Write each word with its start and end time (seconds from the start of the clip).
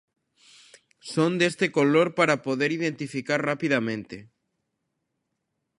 Son 1.13 1.31
deste 1.37 1.71
color 1.71 2.15
para 2.15 2.41
poder 2.41 2.71
identificar 2.71 3.39
rapidamente. 3.49 4.31